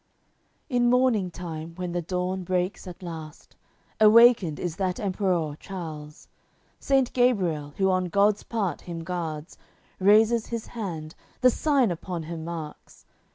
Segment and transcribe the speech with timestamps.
[0.01, 0.03] AOI.
[0.03, 3.55] CCIII In morning time, when the dawn breaks at last,
[3.99, 6.27] Awakened is that Emperour Charles.
[6.79, 9.59] Saint Gabriel, who on God's part him guards,
[9.99, 13.05] Raises his hand, the Sign upon him marks.